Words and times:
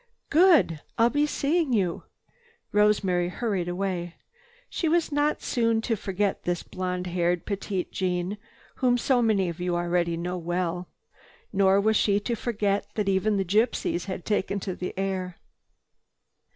"Good! 0.31 0.81
I'll 0.97 1.11
be 1.11 1.27
seeing 1.27 1.73
you!" 1.73 2.05
Rosemary 2.71 3.29
hurried 3.29 3.67
away. 3.67 4.15
She 4.67 4.89
was 4.89 5.11
not 5.11 5.43
soon 5.43 5.79
to 5.81 5.95
forget 5.95 6.41
this 6.41 6.63
blonde 6.63 7.05
haired 7.05 7.45
Petite 7.45 7.91
Jeanne, 7.91 8.39
whom 8.77 8.97
so 8.97 9.21
many 9.21 9.47
of 9.47 9.59
you 9.59 9.75
already 9.75 10.17
know 10.17 10.39
well. 10.39 10.87
Nor 11.53 11.79
was 11.79 11.97
she 11.97 12.19
to 12.19 12.33
forget 12.35 12.87
that 12.95 13.09
even 13.09 13.37
the 13.37 13.45
gypsies 13.45 14.05
had 14.05 14.25
taken 14.25 14.59
to 14.61 14.73
the 14.75 14.97
air. 14.97 15.37